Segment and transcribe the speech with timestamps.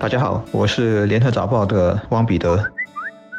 [0.00, 2.58] 大家好，我是联合早报的汪彼得。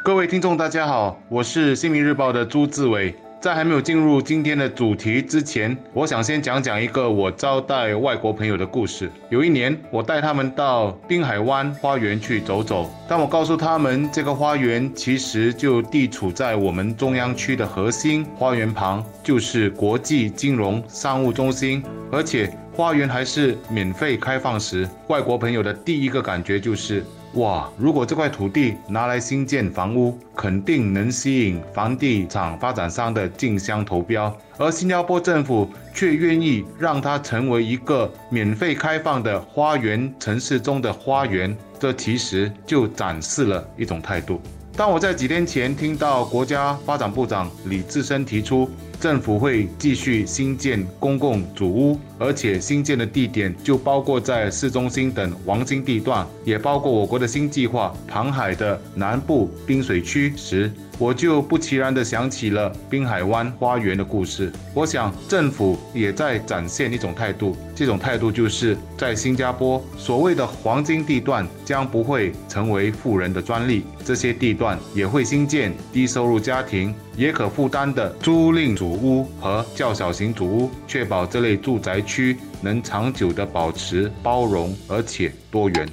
[0.06, 3.16] 各位听众，大家好，我是新民日报的朱志伟。
[3.42, 9.10] 在还没有进入今天的主题之前，我想先讲讲一个我招待外国朋友的故事。
[9.30, 12.88] 有一年，我带他们到滨海湾花园去走走。
[13.08, 27.06] 当我告诉他们，这个花园其实就地处在我们中央区的核心花园旁，就是国际金融商务中心，而且花园还是免费开放时，外国朋友的第一个感觉就是。
[27.36, 27.70] 哇！
[27.78, 44.42] 如果这块土地拿来新建房屋，肯定能吸引房地产发展商的竞相投标，而新加坡政府却愿意让它成为一个免费开放的花园城市中的花园，这其实就展示了一种态度。
[44.76, 48.70] 当我在几天前听到国家发展部长李志深提出，
[49.02, 64.52] 政府会继续新建公共主屋，而且新建的地点就包括在市中心等黄金地段，也包括我国的新计划旁海的南部滨水区时，我就不其然地想起了滨海湾花园的故事。
[64.76, 76.94] 我想政府也在展现一种态度，这种态度就是在新加坡所谓的黄金地段将不会成为富人的专利，这些地段也会新建低收入家庭。
[77.18, 85.88] 也可负担的租赁主屋和较小型主屋，确保这类住宅区能长久地保持包容而且多元。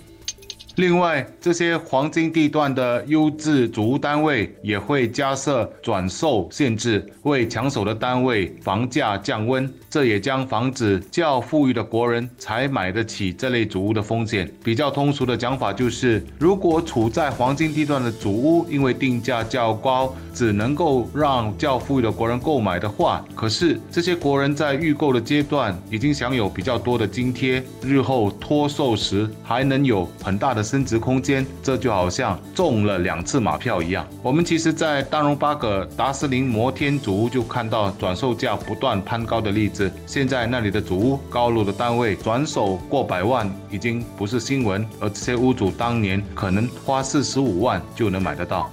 [0.79, 9.69] 另外，这些黄金地段的优质主屋单位也会加设转售限制，为抢手的单位房价降温。
[9.91, 14.49] 这也将防止较富裕的国人才买得起这类主屋的风险。
[14.63, 30.68] 比较通俗的讲法就是，如果处在黄金地段的主屋因为定价较高，只能够让较富裕的国人购买的话，可是这些国人在预购的阶段已经享有比较多的津贴，日后脱售时还能有很大的。
[30.69, 34.07] 升值空间，这就好像中了两次马票一样。
[34.23, 39.91] 我们其实，在丹绒巴葛达斯林摩天主屋就看到转售价不断攀高的例子。
[40.07, 44.87] 现在那里的主屋高楼的单位转手过百万，已经不是新闻。
[45.01, 48.71] 而这些屋主当年可能花四十五万就能买得到。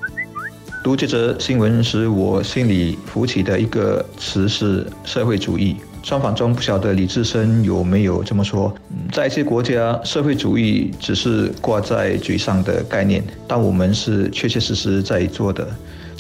[0.84, 5.78] 读这则新闻时，我心里浮起的一个词是社会主义。
[6.06, 8.72] 专访中不晓得李志深有没有这么说。
[9.12, 15.68] 在一些国家，社会主义只是挂在嘴上的概念，但我们是确确实实在做的，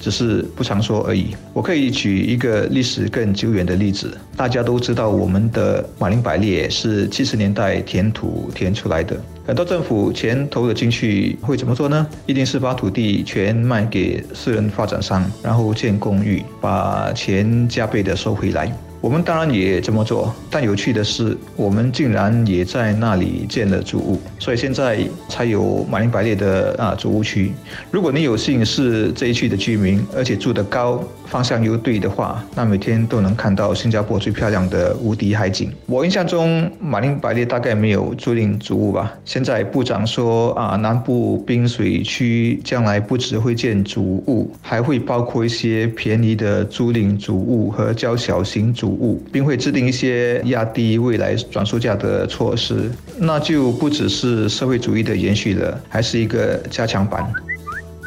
[0.02, 1.36] 只是不常说而已。
[1.54, 9.16] 我可以举一个历史更久远的例子，大家都知道我们的马林百列是七十年代填土填出来的。
[9.46, 12.08] 很多政府钱投了进去，会怎么做呢？
[12.26, 18.76] 一定是把土地全卖给私人发展商，然后建公寓，把钱加倍的收回来。
[19.06, 24.98] 我们当然也这么做，但有趣的是，我们竟然也在那里建了主屋，所以现在
[25.30, 27.52] 才有马林百列的啊主屋区。
[27.92, 35.72] 如果你有幸是这一区的居民，而且住得高，方向又对的话，那每天都能看到新加坡最漂亮的无敌海景。
[35.86, 39.14] 我印象中，马林百列大概没有租赁主屋吧？
[39.24, 48.95] 现在部长说啊，南部滨水区将来不只会建主屋，还会包括一些便宜的租赁主屋和较小型主。
[48.96, 57.32] 物，并会制定一些压低未来转售价的措施，那就不只是社会主义的延续了，还是一个加强版。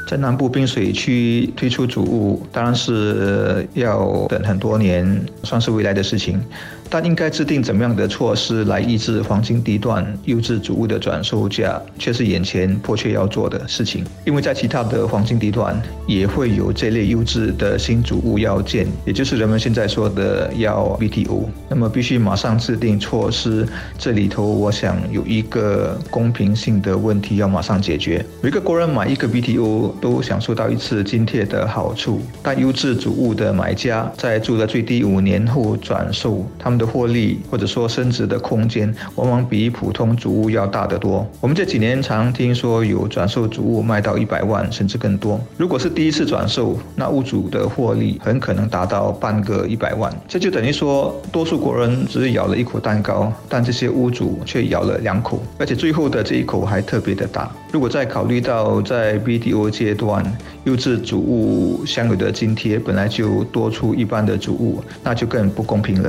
[0.08, 6.40] 在南部滨水区推出主物，当然是要等很多年，算是未来的事情。
[6.90, 14.04] 但应该制定怎么样的措施来抑制黄金地段优质主物的转售价，却是眼前迫切要做的事情。
[14.24, 21.44] 因为在其他的黄金地段也会有这类优质的新主物要建，也就是人们现在说的要 BTO。
[21.68, 23.66] 那么必须马上制定措施。
[23.98, 28.24] 这里头我想有一个公平性的问题要马上解决。
[28.40, 36.77] 每个国人买一个 BTO 都享受到一次津贴的好处，但优质主物的买家在住了最低五年后转售，他们。
[36.78, 41.28] 的获利或者说升值的空间，往往比普通主屋要大得多。
[41.40, 45.40] 我们这几年常听说有转售主屋卖到一百万甚至更多。
[45.56, 50.14] 如果是第一次转售，那屋主的获利很可能达到半个一百万。
[50.28, 57.50] 这就等于说，多数国人只是咬了一口蛋糕，但这些屋主却咬了两口，而且最后的这一口还特别的大。
[57.72, 60.24] 如果再考虑到在 BDO 阶段，
[60.64, 66.08] 优质主物享有的津贴本来就多出一般的主物，那就更不公平了。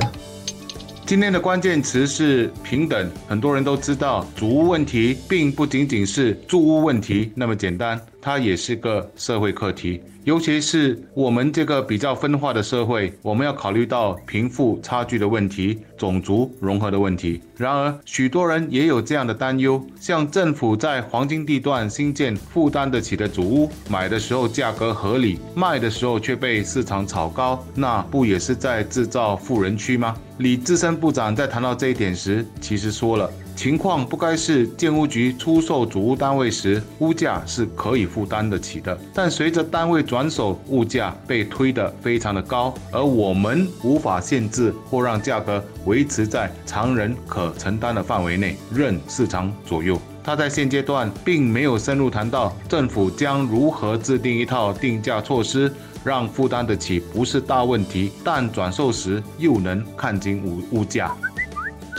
[1.10, 3.10] 今天的关键词是平等。
[3.26, 10.00] 很多人都知道，主屋问题并不仅仅是住屋问题那么简单，它也是个社会课题。
[10.22, 17.40] 尤其是我们这个比较分化的社会，我们要考虑到贫富差距的问题、种族融合的问题。
[17.56, 30.16] 然而，许多人也有这样的担忧：像政府在黄金地段新建负担得起的主屋，买的时候价格合理，卖的时候却被市场炒高，那不也是在制造富人区吗？
[30.40, 33.30] 李自深部长在谈到这一点时，其实说了。
[33.54, 50.00] 情况不该是建屋局出售主屋单位时，屋价是可以负担得起的，但随着单位转手，物价被推得非常的高，而我们无法限制或让价格维持在常人可承担的范围内，任市场左右。
[50.30, 55.68] 他在现阶段并没有深入谈到政府将如何制定一套定价措施，
[56.04, 61.10] 让负担得起不是大问题，但转售时又能看清物物价。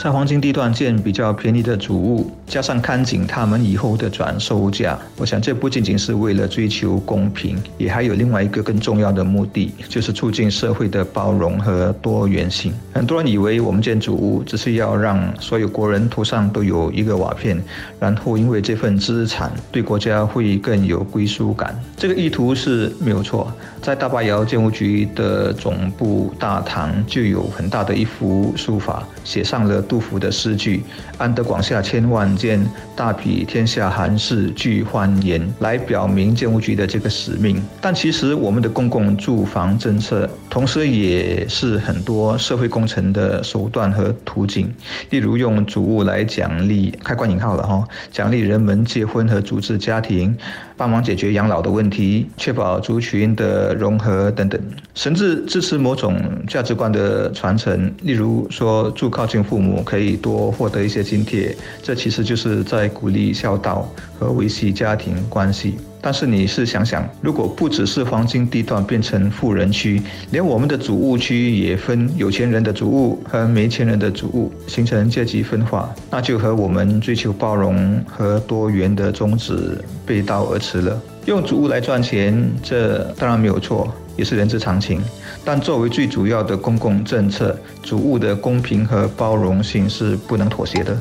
[0.02, 12.70] 在黄金地段建比较便宜的主屋，加上看紧他们以后的转售价，我想这不仅仅是为了追求公平，也还有另外一个更重要的目的，就是促进社会的包容和多元性。
[12.92, 17.58] 很多人以为我们建筑物只是要让所有国人头上都有一个瓦片，
[17.98, 21.74] 然后因为这份资产对国家会更有归属感。
[21.96, 23.50] 这个意图是没有错，
[23.80, 29.80] 在大巴窑建物局的总部大堂就有很大的一幅书法，写上了。
[29.80, 30.82] 杜甫的诗句
[31.18, 32.60] “安得广厦千万间，
[32.96, 37.62] 大庇天下寒士俱欢颜”来表明建屋局的这个使命。
[37.80, 44.68] 但其实我们的公共住房政策，同时也是很多社会工程的手段和途径。
[45.10, 50.36] 例如用主物来奖励（开关引号了哈），奖励人们结婚和组织家庭。
[50.74, 54.60] 帮忙解决养老的问题，确保族群的融合等等，
[54.96, 57.92] 甚至支持某种价值观的传承。
[58.02, 61.54] 例如说，住靠近父母可以多获得一些津贴，
[61.84, 63.86] 这其实就就是在鼓励孝道
[64.18, 65.74] 和维系家庭关系。
[66.00, 70.00] 但是你是想想，如果不只是黄金地段变成富人区，
[70.30, 80.98] 连我们的主物区也分有钱人的主物和没钱人的主物，形成阶级分化，那就和我们追求包容和多元的宗旨背道而驰了。
[81.26, 85.02] 用主物来赚钱，这当然没有错，也是人之常情。
[85.44, 90.98] 但作为最主要的公共政策，主物的公平和包容性是不能妥协的。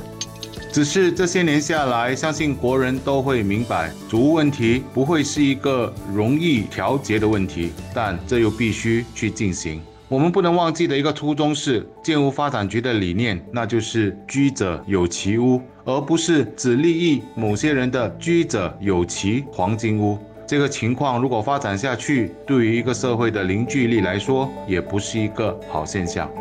[0.71, 9.81] 只是这些年下来，相信国人都会明白，主屋问题不会是一个容易调节的问题，但这又必须去进行。
[10.07, 20.17] 我们不能忘记的一个初衷是建屋发展局的理念，那就是居者有其屋，而不是只利益某些人的居者有其黄金屋。
[20.47, 26.31] 这个情况如果发展下去，对于一个社会的凝聚力来说，也不是一个好现象。